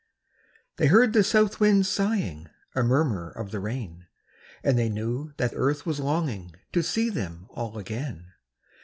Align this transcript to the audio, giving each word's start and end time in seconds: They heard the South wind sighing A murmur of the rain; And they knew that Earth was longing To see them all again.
They 0.77 0.87
heard 0.87 1.13
the 1.13 1.23
South 1.23 1.59
wind 1.59 1.85
sighing 1.85 2.49
A 2.73 2.81
murmur 2.81 3.29
of 3.29 3.51
the 3.51 3.59
rain; 3.59 4.07
And 4.63 4.75
they 4.75 4.89
knew 4.89 5.31
that 5.37 5.53
Earth 5.55 5.85
was 5.85 5.99
longing 5.99 6.55
To 6.71 6.81
see 6.81 7.11
them 7.11 7.45
all 7.51 7.77
again. 7.77 8.33